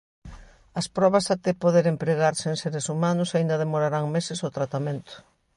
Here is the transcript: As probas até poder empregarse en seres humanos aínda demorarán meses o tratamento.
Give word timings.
As 0.79 0.87
probas 0.97 1.25
até 1.35 1.51
poder 1.63 1.85
empregarse 1.93 2.45
en 2.51 2.57
seres 2.63 2.85
humanos 2.93 3.29
aínda 3.31 3.61
demorarán 3.63 4.05
meses 4.15 4.39
o 4.47 4.53
tratamento. 4.57 5.13